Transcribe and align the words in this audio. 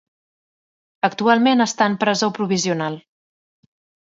Actualment 1.07 1.65
està 1.67 1.89
en 1.93 1.99
presó 2.05 2.31
provisional. 2.39 2.99